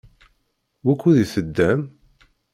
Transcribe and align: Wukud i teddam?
Wukud 0.85 1.17
i 1.23 1.25
teddam? 1.33 1.81